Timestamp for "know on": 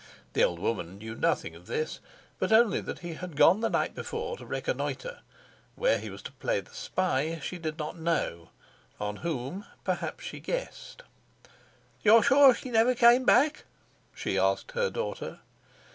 7.99-9.17